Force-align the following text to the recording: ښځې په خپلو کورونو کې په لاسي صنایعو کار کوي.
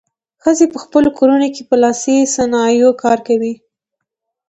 ښځې 0.43 0.65
په 0.73 0.77
خپلو 0.83 1.09
کورونو 1.17 1.47
کې 1.55 1.61
په 1.69 1.75
لاسي 1.83 2.15
صنایعو 2.35 2.91
کار 3.03 3.19
کوي. 3.27 3.53